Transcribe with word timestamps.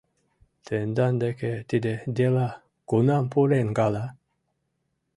Тендан 0.65 1.13
деке 1.23 1.51
тиде 1.69 1.93
дела 2.17 2.49
кунам 2.89 3.25
пурен 3.31 3.67
гала? 3.77 4.05